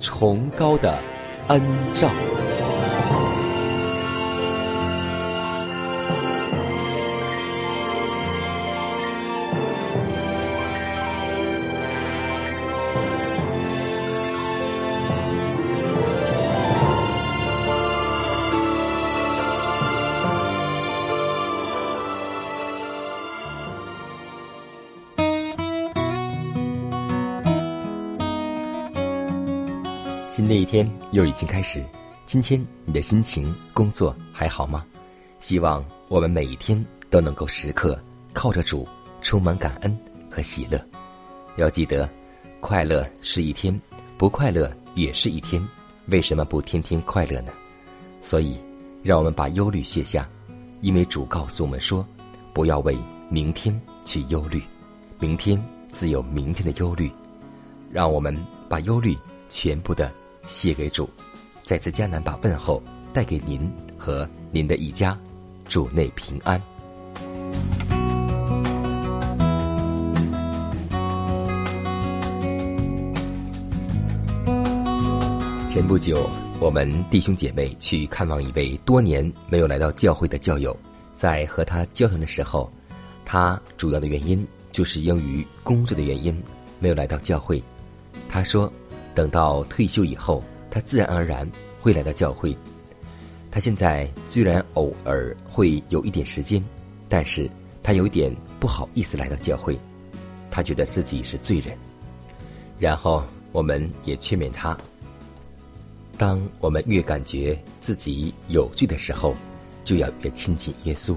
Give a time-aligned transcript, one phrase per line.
[0.00, 0.98] 崇高的
[1.48, 1.60] 恩
[1.92, 2.10] 照。
[31.14, 31.80] 又已经开始，
[32.26, 34.84] 今天你的心情、工作还好吗？
[35.38, 37.96] 希望我们每一天都能够时刻
[38.32, 38.84] 靠着主，
[39.20, 39.96] 充满感恩
[40.28, 40.84] 和喜乐。
[41.54, 42.10] 要记得，
[42.58, 43.80] 快乐是一天，
[44.18, 45.64] 不快乐也是一天。
[46.06, 47.52] 为什么不天天快乐呢？
[48.20, 48.58] 所以，
[49.00, 50.28] 让我们把忧虑卸下，
[50.80, 52.04] 因为主告诉我们说，
[52.52, 54.60] 不要为明天去忧虑，
[55.20, 57.08] 明天自有明天的忧虑。
[57.88, 58.36] 让我们
[58.68, 59.16] 把忧虑
[59.48, 60.10] 全部的
[60.46, 61.08] 卸给主。
[61.62, 62.82] 在此迦南把问候
[63.12, 65.18] 带给您和您的一家，
[65.64, 66.60] 主内平安。
[75.68, 80.76] 前不久，我们弟兄姐妹去看望一位多年没有来到教会的教友，
[81.16, 82.72] 在和他交谈的时候，
[83.24, 86.40] 他主要的原因就是因于工作的原因
[86.78, 87.60] 没有来到教会。
[88.28, 88.72] 他说，
[89.14, 91.48] 等到退休以后，他自然而然
[91.80, 92.56] 会来到教会。
[93.50, 96.62] 他现在虽然偶尔会有一点时间，
[97.08, 97.48] 但是
[97.82, 99.78] 他有点不好意思来到教会，
[100.50, 101.78] 他觉得自己是罪人。
[102.78, 104.76] 然后我们也劝勉他。
[106.18, 109.34] 当我们越感觉自己有罪的时候，
[109.84, 111.16] 就要越亲近耶稣，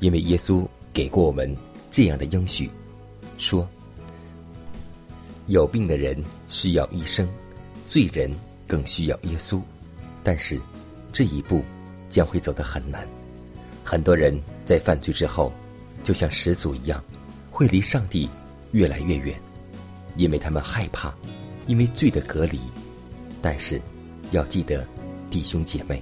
[0.00, 1.56] 因为耶稣给过我们
[1.90, 2.68] 这样的应许，
[3.38, 3.68] 说：
[5.46, 6.16] 有病的人
[6.48, 7.28] 需要医生，
[7.84, 8.30] 罪人
[8.66, 9.60] 更需要耶稣。
[10.22, 10.60] 但是
[11.12, 11.62] 这一步
[12.08, 13.06] 将会走得很难。
[13.84, 15.52] 很多人在犯罪之后，
[16.04, 17.02] 就像始祖一样，
[17.50, 18.28] 会离上帝
[18.70, 19.34] 越来越远，
[20.16, 21.12] 因为他们害怕，
[21.66, 22.60] 因为罪的隔离。
[23.40, 23.82] 但是
[24.30, 24.86] 要记得，
[25.28, 26.00] 弟兄姐妹，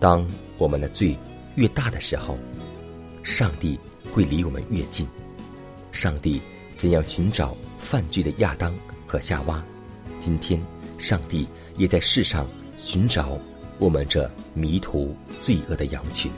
[0.00, 0.26] 当
[0.58, 1.16] 我们的罪
[1.54, 2.36] 越大的时候，
[3.22, 3.78] 上帝
[4.12, 5.06] 会离我们越近。
[5.92, 6.40] 上帝
[6.76, 8.72] 怎样寻找犯罪的亚当
[9.06, 9.64] 和夏娃，
[10.20, 10.60] 今天
[10.98, 12.46] 上帝也在世上
[12.76, 13.36] 寻找
[13.78, 16.30] 我们这迷途罪恶的羊群。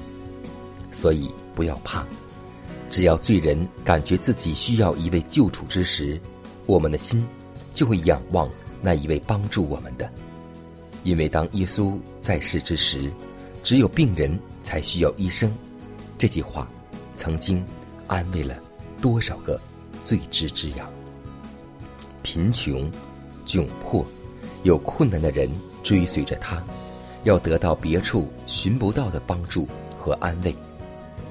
[0.91, 2.07] 所以不要怕，
[2.91, 6.19] 只要罪人感觉自己需要一位救主之时，
[6.65, 7.27] 我们的心
[7.75, 8.49] 就会仰望
[8.81, 10.11] 那一位帮助我们的。
[11.03, 13.11] 因为当耶稣在世之时，
[13.65, 15.53] 只有病人才需要医生。
[16.17, 16.69] 这句话
[17.17, 17.65] 曾经
[18.07, 18.55] 安慰了
[19.01, 19.61] 多少个
[20.05, 20.89] 罪之之羊。
[22.23, 22.91] 贫穷、
[23.47, 24.05] 窘迫、
[24.63, 25.51] 有困难的人
[25.83, 26.63] 追随着他，
[27.25, 29.67] 要得到别处寻不到的帮助
[29.99, 30.55] 和安慰。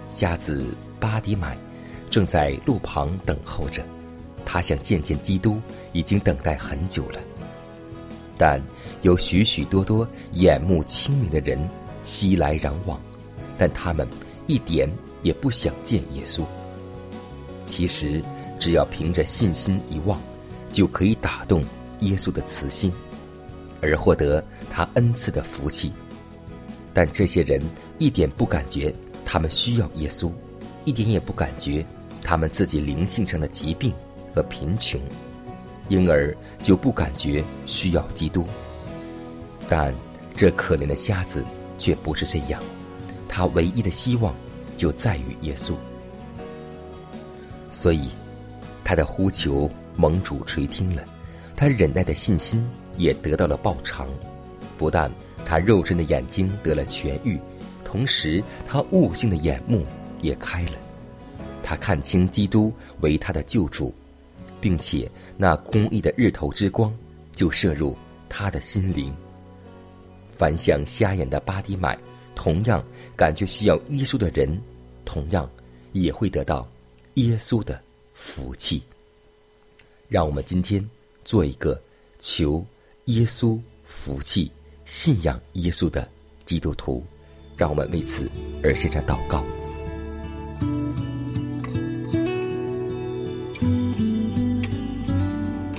[0.09, 0.65] 瞎子
[0.99, 1.57] 巴迪买
[2.09, 3.83] 正在路旁等候着，
[4.45, 5.61] 他想见见基督，
[5.93, 7.19] 已经等待很久了。
[8.37, 8.61] 但
[9.03, 11.57] 有许许多多眼目清明的人
[12.03, 12.99] 熙来攘往，
[13.57, 14.07] 但他们
[14.47, 14.89] 一点
[15.21, 16.43] 也不想见耶稣。
[17.63, 18.21] 其实，
[18.59, 20.19] 只要凭着信心一望，
[20.71, 21.63] 就可以打动
[21.99, 22.91] 耶稣的慈心，
[23.81, 25.91] 而获得他恩赐的福气。
[26.93, 27.61] 但这些人
[27.99, 28.93] 一点不感觉
[29.25, 30.31] 他们需要耶稣，
[30.85, 31.85] 一点也不感觉
[32.21, 33.93] 他们自己灵性上的疾病
[34.33, 34.99] 和贫穷，
[35.89, 38.45] 因而就不感觉需要基督。
[39.69, 39.93] 但
[40.35, 41.43] 这可怜的瞎子
[41.77, 42.61] 却不是这样，
[43.29, 44.35] 他唯一的希望
[44.75, 45.73] 就在于耶稣。
[47.71, 48.09] 所以，
[48.83, 51.03] 他的呼求蒙主垂听了，
[51.55, 52.65] 他忍耐的信心
[52.97, 54.07] 也得到了报偿。
[54.77, 55.11] 不但
[55.45, 57.39] 他肉身的眼睛得了痊愈，
[57.83, 59.85] 同时他悟性的眼目
[60.21, 60.71] 也开了。
[61.63, 63.93] 他看清基督为他的救主，
[64.59, 66.93] 并且那公义的日头之光
[67.35, 67.95] 就射入
[68.27, 69.13] 他的心灵。
[70.29, 71.97] 凡像瞎眼的巴迪买，
[72.33, 72.83] 同样
[73.15, 74.59] 感觉需要耶稣的人，
[75.05, 75.47] 同样
[75.91, 76.67] 也会得到
[77.13, 77.79] 耶稣的
[78.15, 78.81] 福气。
[80.11, 80.85] 让我们今天
[81.23, 81.81] 做一个
[82.19, 82.65] 求
[83.05, 84.51] 耶稣福气、
[84.83, 86.05] 信仰耶稣的
[86.43, 87.01] 基督徒，
[87.55, 88.29] 让我们为此
[88.61, 89.41] 而献上祷告。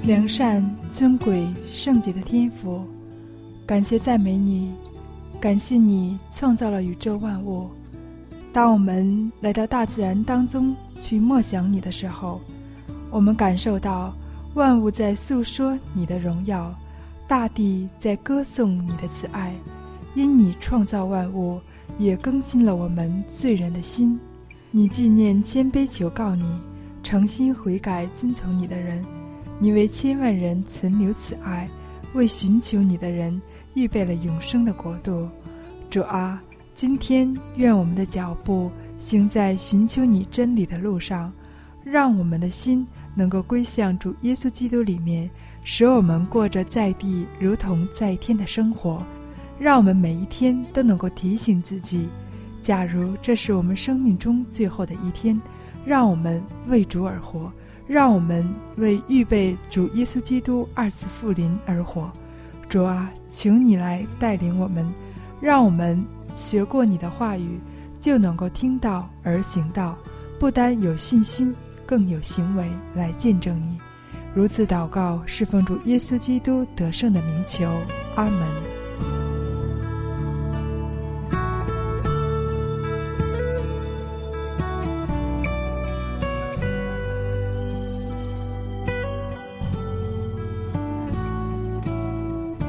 [0.02, 2.82] 良善、尊贵、圣洁的天赋。
[3.66, 4.72] 感谢赞美你，
[5.42, 7.68] 感谢你创造了宇宙万物。
[8.50, 12.40] 当我们来到大自然当中去默想你的时候，
[13.10, 14.16] 我们感受到
[14.54, 16.74] 万物在诉说你的荣耀，
[17.26, 19.54] 大地在歌颂你的慈爱。
[20.14, 21.58] 因你创造万物，
[21.96, 24.20] 也更新了我们罪人的心。
[24.70, 26.44] 你纪念谦卑求告你，
[27.02, 29.02] 诚心悔改遵从你的人。
[29.58, 31.66] 你为千万人存留慈爱，
[32.12, 33.40] 为寻求你的人。
[33.72, 35.26] 预备了永生的国度，
[35.88, 36.42] 主啊，
[36.74, 41.32] 今天愿我们的脚步行在寻求你真理的路上，
[41.82, 45.28] 让我们的心能够归向主耶稣基督里面，
[45.64, 49.02] 使我们过着在地如同在天的生活。
[49.58, 52.08] 让我们每一天都能够提醒自己，
[52.62, 55.40] 假如这是我们生命中最后的一天，
[55.84, 57.52] 让我们为主而活，
[57.86, 62.10] 让我们为预备主耶稣基督二次复临而活。
[62.68, 64.90] 主啊，请你来带领我们，
[65.40, 66.02] 让我们
[66.36, 67.60] 学过你的话语，
[68.00, 69.96] 就能够听到而行道，
[70.40, 71.54] 不单有信心，
[71.86, 73.78] 更有行为来见证你。
[74.34, 77.68] 如此祷告，侍奉主耶稣基督得胜的名求。
[78.14, 78.40] 阿门。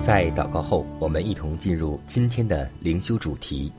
[0.01, 3.71] 在祷告后，我们一同进入今天的灵修主题，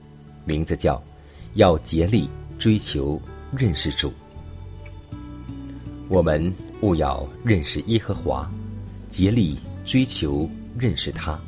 [0.46, 1.00] 名字叫
[1.52, 3.20] “要竭力追求
[3.54, 4.10] 认识主”。
[6.08, 8.50] 我们务要认识耶和华，
[9.10, 10.48] 竭力追求
[10.78, 11.38] 认识他。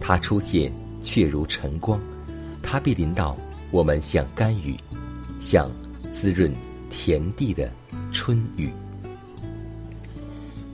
[0.00, 0.72] 他出现
[1.02, 2.00] 却如晨光，
[2.62, 3.36] 他必临到
[3.70, 4.76] 我们像甘雨，
[5.40, 5.70] 像
[6.12, 6.52] 滋润
[6.90, 7.70] 田地的
[8.12, 8.70] 春雨。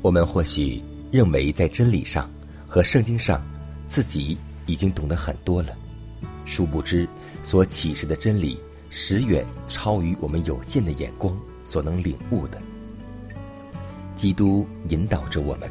[0.03, 2.29] 我们或许认为在真理上。
[2.67, 3.41] 和圣经上，
[3.87, 4.37] 自己
[4.67, 5.77] 已经懂得很多了，
[6.45, 7.07] 殊不知
[7.45, 8.59] 所启示的真理，
[8.91, 12.61] 实远超于我们有限的眼光所能领悟的。
[14.15, 15.69] 基督引导着我们，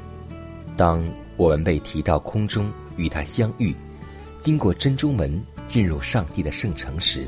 [0.76, 1.04] 当
[1.38, 3.76] 我们被提到空中与他相遇，
[4.40, 7.28] 经过珍珠门进入上帝的圣城时，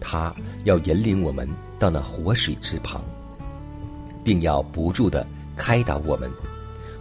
[0.00, 0.34] 他
[0.64, 3.02] 要引领我们到那活水之旁，
[4.24, 5.26] 并要不住的
[5.56, 6.30] 开导我们，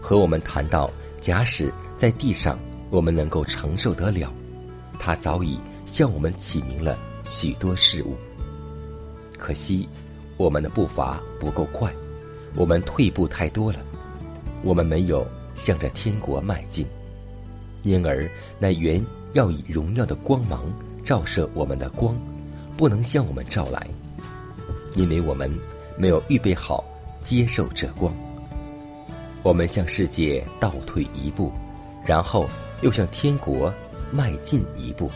[0.01, 0.89] 和我们谈到。
[1.21, 2.59] 假使在地上
[2.91, 4.31] 我们能够承受得了，
[4.99, 8.15] 他早已向我们起名了许多事物。
[9.35, 9.89] 可惜
[10.37, 11.91] 我们的步伐不够快，
[12.55, 13.79] 我们退步太多了，
[14.63, 16.85] 我们没有向着天国迈进，
[17.83, 20.63] 因而那原要以荣耀的光芒
[21.03, 22.17] 照射我们的光，
[22.77, 23.85] 不能向我们照来，
[24.95, 25.53] 因为我们
[25.97, 26.83] 没有预备好
[27.21, 28.13] 接受这光。
[29.43, 31.51] 我们向世界倒退一步，
[32.05, 32.47] 然后
[32.81, 33.71] 又向天国
[34.11, 35.11] 迈进一步。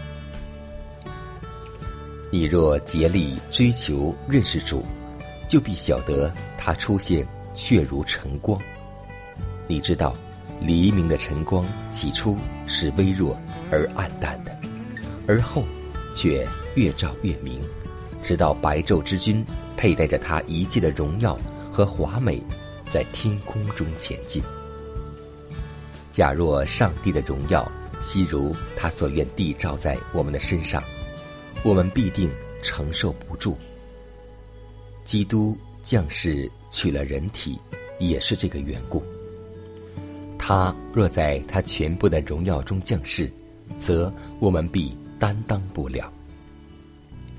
[2.31, 4.83] 你若竭力追求认识主，
[5.49, 8.57] 就必晓得他出现却如晨光。
[9.67, 10.15] 你知道，
[10.61, 12.37] 黎明的晨光起初
[12.67, 13.37] 是微弱
[13.69, 14.57] 而暗淡的，
[15.27, 15.65] 而后
[16.15, 17.59] 却越照越明，
[18.23, 21.37] 直到白昼之君佩戴着他一切的荣耀
[21.69, 22.41] 和华美。
[22.91, 24.41] 在天空中前进。
[26.09, 30.81] 假若上帝的荣耀悉如他所愿地照在我们的身上，
[31.61, 32.31] 我们必定
[32.63, 33.55] 承受不住。
[35.03, 37.57] 基督降世取了人体，
[37.99, 39.03] 也是这个缘故。
[40.37, 43.31] 他若在他全部的荣耀中降世，
[43.77, 46.11] 则我们必担当不了。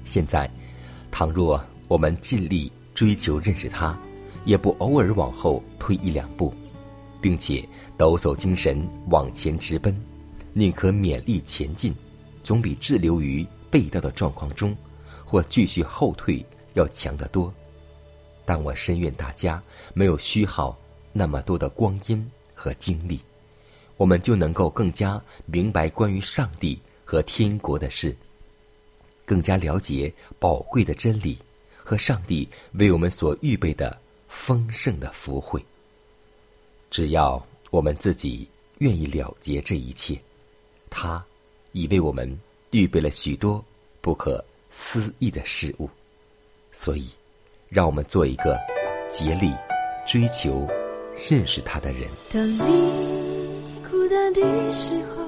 [0.05, 0.51] 现在，
[1.11, 3.99] 倘若我们尽力追求认识他。
[4.47, 6.51] 也不偶尔往后退一两步，
[7.21, 7.63] 并且
[7.99, 9.95] 抖擞精神往前直奔，
[10.55, 11.95] 宁可勉力前进，
[12.43, 14.75] 总比滞留于被盗的状况中，
[15.27, 16.43] 或继续后退
[16.75, 17.53] 要强得多。
[18.45, 19.63] 但我深愿大家
[19.95, 20.77] 没有虚耗
[21.13, 23.21] 那么多的光阴和精力，
[23.97, 28.17] 我们就能够更加明白关于上帝和天国的事，
[29.25, 31.39] 更加了解宝贵的真理
[31.77, 33.97] 和上帝为我们所预备的
[34.29, 35.65] 丰盛的福惠。
[36.91, 38.49] 只要我们自己
[38.79, 40.21] 愿意了结这一切，
[40.89, 41.25] 他
[41.71, 42.37] 已为我们
[42.71, 43.65] 预备了许多
[44.01, 45.89] 不可思议的事物，
[46.73, 47.09] 所以。
[47.73, 48.59] 让我们做一个
[49.09, 49.55] 竭力
[50.05, 50.67] 追求
[51.31, 52.03] 认识他的人。
[52.33, 53.49] 当你
[53.89, 54.41] 孤单的
[54.73, 55.23] 时候，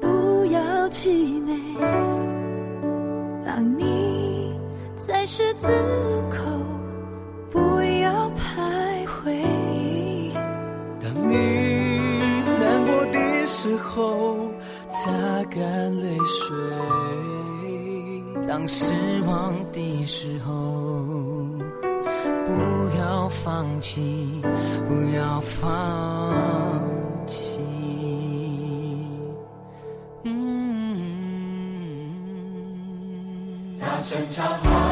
[0.00, 1.58] 不要气馁；
[3.44, 4.54] 当你
[4.96, 6.38] 在十字路口，
[7.50, 7.58] 不
[8.00, 10.32] 要徘徊；
[11.00, 11.34] 当你
[12.60, 14.36] 难过的时候，
[14.92, 15.10] 擦
[15.50, 15.60] 干
[16.00, 16.54] 泪水；
[18.52, 18.84] 当失
[19.22, 20.52] 望的时候。
[22.44, 24.42] 不要放弃，
[24.86, 26.34] 不要放
[27.26, 27.58] 弃。
[33.80, 34.91] 大声唱。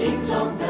[0.00, 0.69] 心中的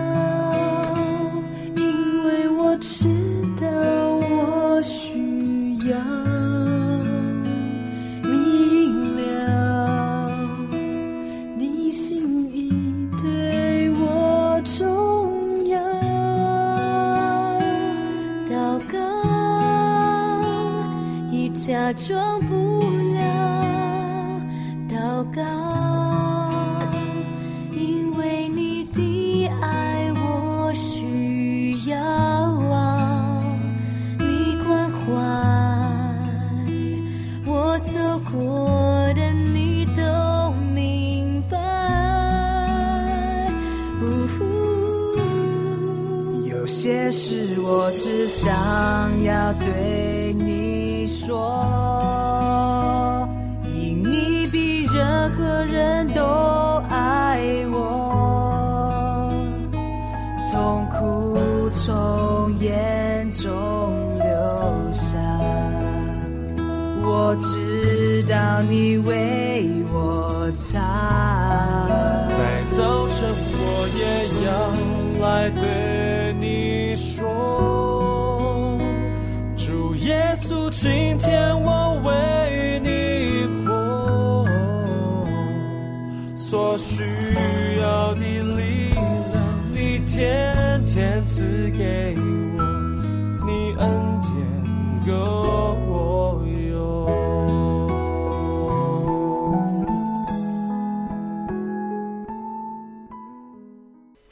[21.91, 22.40] 假装
[68.41, 70.79] 要你为我擦。
[72.33, 74.01] 在早晨，我也
[74.47, 74.49] 要
[75.23, 78.79] 来对你说，
[79.55, 84.47] 主耶稣，今天我为你活，
[86.35, 87.00] 所需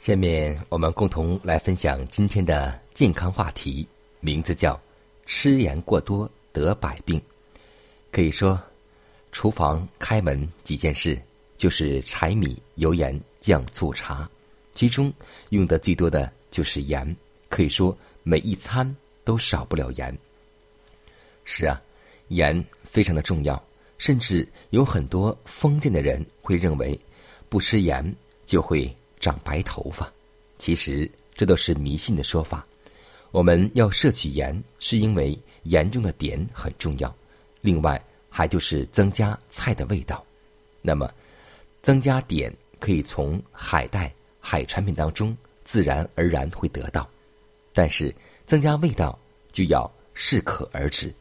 [0.00, 3.86] 下面我们共同来分享今天的健康话题，
[4.20, 4.80] 名字叫
[5.26, 7.20] “吃盐过多得百病”。
[8.10, 8.58] 可以说，
[9.30, 11.20] 厨房开门几件事
[11.58, 14.26] 就是柴米油盐酱醋茶，
[14.72, 15.12] 其中
[15.50, 17.14] 用的最多的就是盐。
[17.50, 20.18] 可以说，每一餐都少不了盐。
[21.44, 21.78] 是啊，
[22.28, 23.62] 盐非常的重要，
[23.98, 26.98] 甚至有很多封建的人会认为，
[27.50, 28.02] 不吃盐
[28.46, 30.12] 就会长白头发。
[30.58, 32.66] 其实这都是迷信的说法。
[33.30, 37.14] 我们要摄取盐，是因为盐中的碘很重要。
[37.60, 40.24] 另外，还就是增加菜的味道。
[40.82, 41.08] 那么，
[41.82, 47.08] 增加碘可以从海带、海产品当中自然而然会得到，
[47.72, 48.14] 但是
[48.46, 49.16] 增加味道
[49.52, 51.12] 就要适可而止。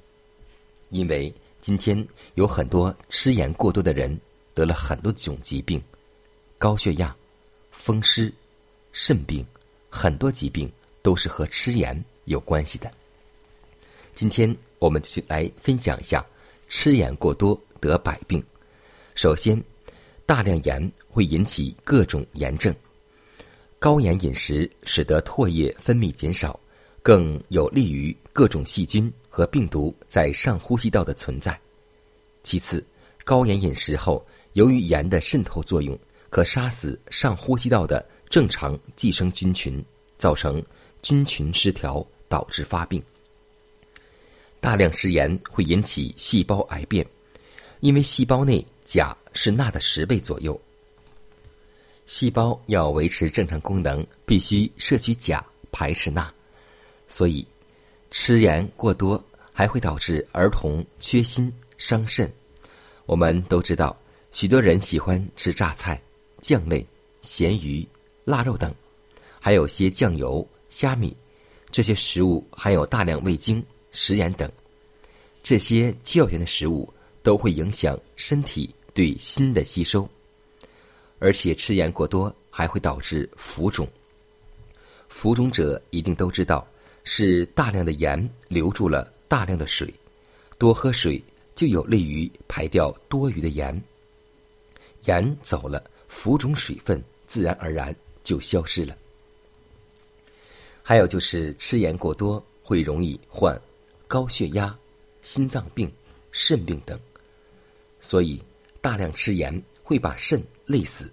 [0.90, 1.32] 因为
[1.62, 4.20] 今天有很多吃盐过多的人
[4.54, 5.80] 得了很多种疾病，
[6.58, 7.16] 高血压、
[7.80, 8.32] 风湿、
[8.92, 9.44] 肾病，
[9.90, 10.70] 很多疾病
[11.02, 12.92] 都是和吃盐有关系的。
[14.14, 16.24] 今天我们就来分享一下
[16.68, 18.44] 吃盐过多得百病。
[19.16, 19.60] 首先，
[20.26, 22.76] 大量盐会引起各种炎症。
[23.80, 26.60] 高盐饮食使得唾液分泌减少，
[27.02, 31.58] 更有利于各种细菌和病毒在上呼吸道的存在。
[32.44, 32.86] 其次，
[33.24, 35.98] 高盐饮食后，由于盐的渗透作用，
[36.30, 39.84] 可杀死上呼吸道的正常寄生菌群，
[40.18, 40.64] 造成
[41.02, 43.04] 菌群失调，导致发病。
[44.60, 47.06] 大量食盐会引起细胞癌变，
[47.80, 50.60] 因为细胞内钾是钠的十倍左右。
[52.06, 56.32] 细胞要维持正常功能，必须摄取钾，排斥钠，
[57.08, 57.48] 所以
[58.12, 62.32] 吃盐过多还会导致儿童缺锌、伤肾。
[63.06, 63.96] 我们都知道，
[64.32, 66.02] 许多人喜欢吃榨菜、
[66.42, 66.86] 酱类、
[67.22, 67.88] 咸鱼、
[68.26, 68.74] 腊肉等，
[69.40, 71.16] 还有些酱油、虾米，
[71.72, 74.50] 这些食物含有大量味精、食盐等。
[75.42, 76.92] 这些较咸的食物
[77.24, 80.08] 都会影响身体对锌的吸收。
[81.20, 83.88] 而且吃盐过多还会导致浮肿。
[85.10, 86.66] 浮肿者一定都知道，
[87.04, 89.94] 是大量的盐留住了大量的水，
[90.58, 91.22] 多喝水
[91.56, 93.82] 就有利于排掉多余的盐。
[95.06, 98.94] 盐走了，浮肿水分自然而然就消失了。
[100.84, 103.58] 还有就是吃盐过多会容易患
[104.08, 104.78] 高血压、
[105.22, 105.90] 心脏病、
[106.32, 107.00] 肾病等，
[108.02, 108.42] 所以
[108.82, 111.10] 大量吃盐会把肾累死。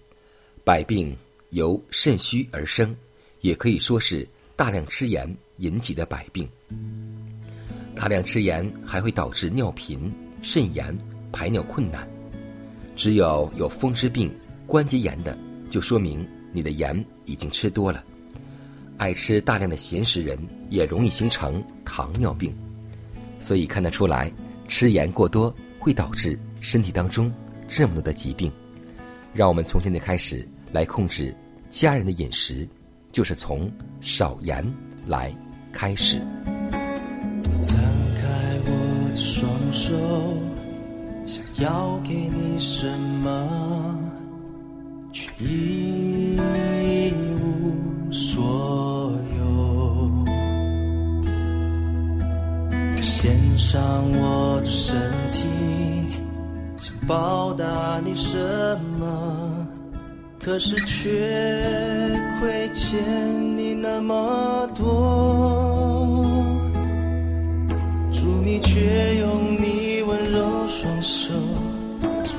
[0.65, 1.17] 百病
[1.51, 2.97] 由肾虚而生，
[3.43, 6.49] 也可以说是大量吃盐引起的百病。
[7.95, 10.97] 大量吃盐还会导致尿频、肾炎、
[11.31, 12.09] 排尿困难。
[12.97, 14.35] 只有有风湿病、
[14.67, 15.37] 关节炎的，
[15.71, 18.03] 就说明你的盐已经吃多了。
[18.97, 20.39] 爱吃大量的咸食人
[20.71, 22.53] 也容易形成糖尿病。
[23.39, 24.33] 所以看得出来，
[24.67, 27.33] 吃盐过多会导致身体当中
[27.69, 28.51] 这么多的疾病。
[29.35, 31.37] 让我们从现在开始来控制
[31.69, 32.67] 家人的饮食，
[33.13, 34.67] 就是从少盐
[35.07, 35.33] 来
[35.73, 36.19] 开始。
[36.19, 37.79] 摊
[38.17, 38.23] 开
[38.65, 39.95] 我的双手，
[41.27, 43.99] 想要给你什么，
[45.39, 46.39] 一
[47.35, 50.25] 无所有。
[53.03, 54.97] 献上我的身
[55.33, 55.43] 体，
[56.79, 58.39] 想报答你什
[58.99, 59.67] 么，
[60.41, 61.11] 可是却
[62.41, 62.99] 亏欠
[63.57, 66.25] 你那么多。
[68.11, 71.35] 主，你却用你温柔双手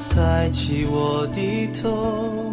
[0.09, 2.46] 抬起我的头，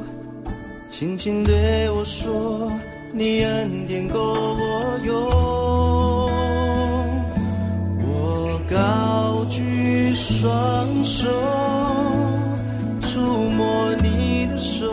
[0.96, 2.70] 轻轻对我说
[3.10, 5.12] ：“你恩典够我用。”
[8.06, 11.28] 我高举双手，
[13.00, 14.88] 触摸你的手，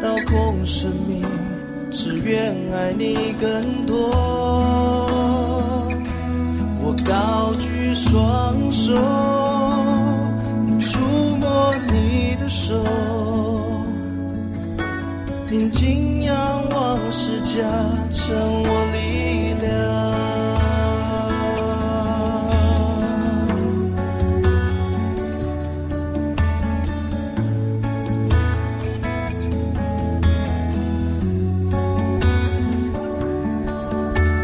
[0.00, 1.26] 刀空生命，
[1.90, 4.10] 只愿爱你更多。
[6.84, 8.94] 我高举双手，
[10.78, 11.00] 触
[11.40, 12.80] 摸你的手，
[15.56, 17.62] 并敬仰望世家
[18.10, 19.64] 成我力量。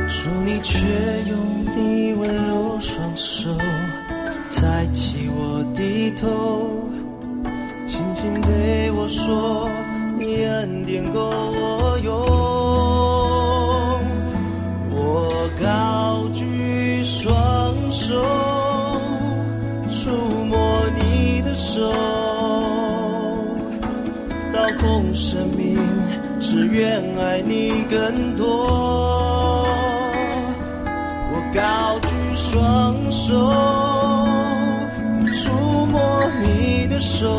[0.08, 0.78] 主，你却
[1.28, 1.36] 用
[1.74, 3.50] 你温柔双手
[4.48, 6.79] 抬起我的头，
[11.12, 12.10] 够我用。”
[14.92, 17.30] 我高举双
[17.90, 18.22] 手，
[19.88, 20.10] 触
[20.46, 20.56] 摸
[20.96, 21.92] 你的手，
[24.52, 25.78] 刀空生命，
[26.38, 28.66] 只愿爱你更多。
[31.32, 33.34] 我高举双手，
[35.32, 35.52] 触
[35.86, 35.98] 摸
[36.40, 37.36] 你的手，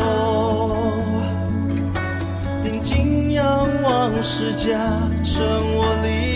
[4.22, 4.78] 望世家
[5.24, 6.31] 成我离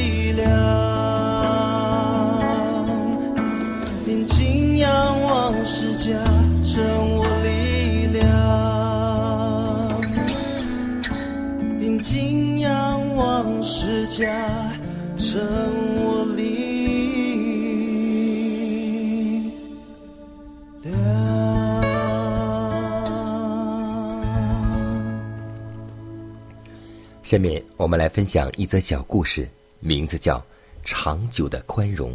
[27.26, 29.48] 下面我们来分享一则小故事，
[29.80, 30.38] 名字叫
[30.84, 32.12] 《长久的宽容》。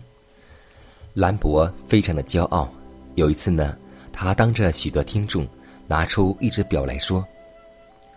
[1.14, 2.74] 兰博非常的骄傲，
[3.16, 3.78] 有一次呢，
[4.14, 5.46] 他当着许多听众
[5.86, 7.28] 拿出一只表来说：“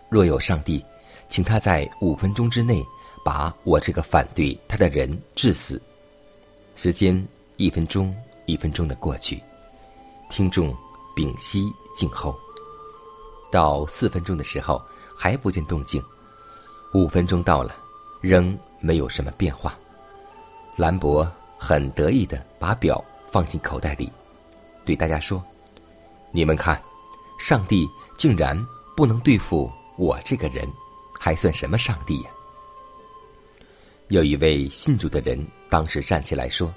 [0.07, 0.81] 若有上帝，
[1.27, 2.81] 请他在五分钟之内
[3.25, 5.81] 把我这个反对他的人治死。”
[6.77, 7.21] 时间
[7.57, 9.43] 一分钟一分钟的过去，
[10.29, 10.73] 听众
[11.13, 12.33] 屏息静候，
[13.51, 14.81] 到四分钟的时候
[15.13, 16.01] 还不见动静。
[16.95, 17.75] 五分钟到了，
[18.21, 19.77] 仍没有什么变化。
[20.77, 24.09] 兰博很得意的把表放进口袋里，
[24.85, 25.43] 对大家说
[26.31, 26.81] ：“你们看，
[27.37, 27.85] 上帝
[28.17, 28.57] 竟然
[28.95, 30.65] 不能对付我这个人，
[31.19, 32.29] 还算什么上帝呀？”
[34.07, 36.73] 有一位信主的人当时站起来说：“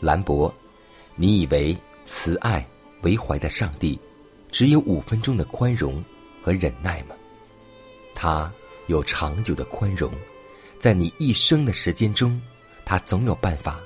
[0.00, 0.50] 兰博，
[1.16, 2.66] 你以为慈爱
[3.02, 4.00] 为怀的上帝
[4.50, 6.02] 只有五分钟的宽容
[6.42, 7.14] 和忍耐吗？
[8.14, 8.50] 他。”
[8.88, 10.10] 有长久的宽容，
[10.78, 12.40] 在你一生的时间中，
[12.84, 13.80] 他总有办法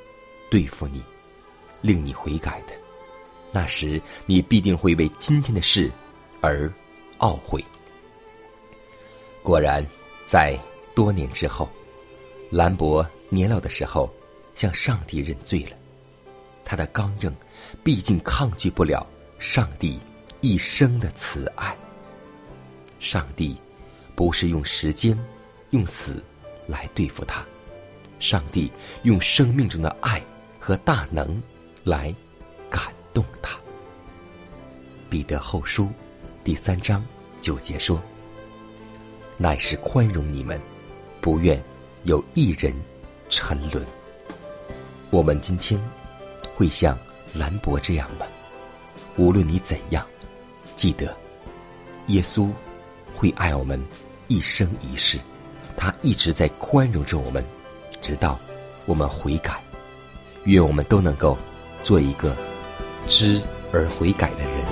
[0.51, 1.03] 对付你，
[1.81, 2.73] 令你悔改的。
[3.53, 5.91] 那时，你必定会为今天的事
[6.41, 6.73] 而
[7.19, 7.63] 懊悔。
[9.43, 9.85] 果然，
[10.27, 10.59] 在
[10.95, 11.69] 多年之后，
[12.49, 14.09] 兰博年老的时候，
[14.55, 15.77] 向上帝认罪了。
[16.65, 17.35] 他的刚硬，
[17.83, 19.07] 毕竟抗拒不了
[19.39, 19.99] 上帝
[20.41, 21.77] 一生的慈爱。
[23.01, 23.57] 上帝。
[24.15, 25.19] 不是用时间、
[25.71, 26.23] 用死
[26.67, 27.45] 来对付他，
[28.21, 28.71] 上帝
[29.03, 30.23] 用生命中的爱
[30.61, 31.43] 和大能
[31.85, 32.15] 来
[32.71, 33.59] 感动他。
[35.09, 35.91] 彼得后书
[36.45, 37.05] 第三章
[37.41, 38.01] 九节说
[39.37, 40.61] ：“乃是宽容你们，
[41.21, 41.63] 不愿
[42.05, 42.75] 有一人
[43.29, 43.85] 沉沦。”
[45.11, 45.79] 我们今天
[46.55, 46.99] 会像
[47.35, 48.27] 兰博这样吗？
[49.17, 50.07] 无论你怎样，
[50.75, 51.15] 记得
[52.07, 52.51] 耶稣
[53.15, 53.79] 会爱我们。
[54.33, 55.19] 一生一世，
[55.77, 57.45] 他一直在宽容着我们，
[58.01, 58.41] 直到
[58.87, 59.61] 我们悔改。
[60.45, 61.37] 愿我们都能够
[61.83, 62.35] 做一个
[63.07, 63.43] 知
[63.75, 64.72] 而悔改的人。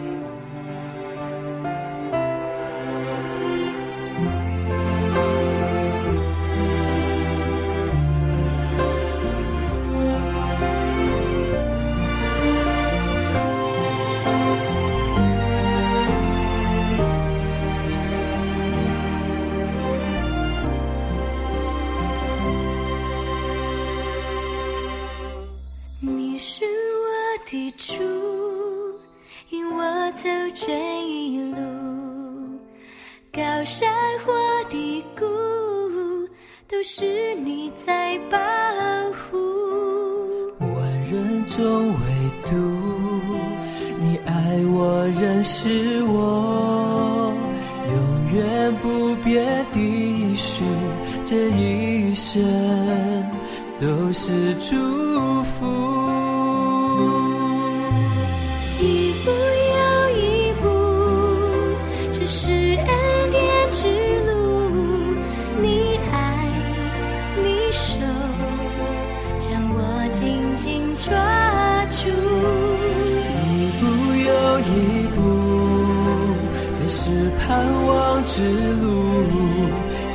[78.33, 78.87] 之路，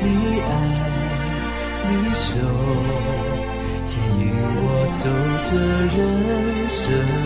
[0.01, 0.07] 你
[0.41, 0.51] 爱，
[1.87, 2.41] 你守，
[3.85, 5.05] 牵引我走
[5.45, 5.51] 这
[5.95, 5.97] 人
[6.67, 7.26] 生。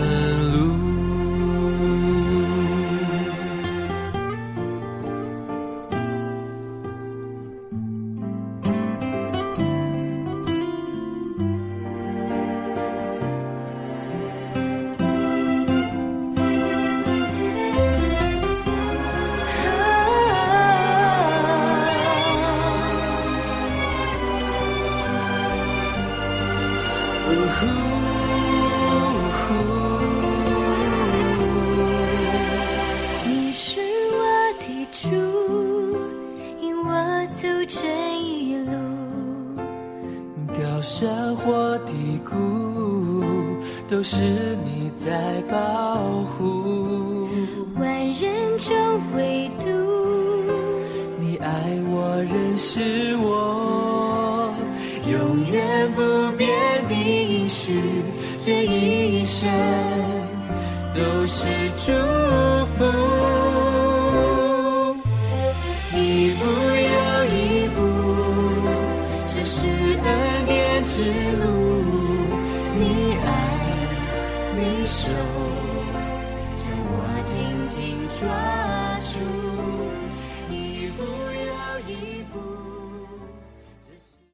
[44.03, 44.40] 抓住，